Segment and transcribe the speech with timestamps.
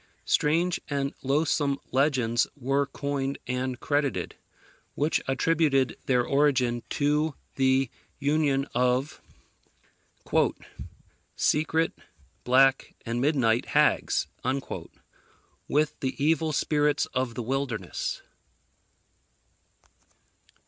[0.25, 4.35] Strange and loathsome legends were coined and credited,
[4.95, 9.21] which attributed their origin to the union of
[11.35, 11.93] "Secret,
[12.43, 14.25] black, and midnight hags"
[15.67, 18.23] with the evil spirits of the wilderness.